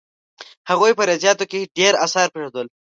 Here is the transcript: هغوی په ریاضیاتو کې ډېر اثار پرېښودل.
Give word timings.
هغوی 0.69 0.91
په 0.97 1.03
ریاضیاتو 1.09 1.45
کې 1.51 1.69
ډېر 1.77 1.93
اثار 2.05 2.27
پرېښودل. 2.33 2.67